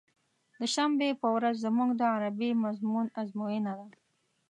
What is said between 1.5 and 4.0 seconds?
زموږ د عربي مضمون ازموينه وه.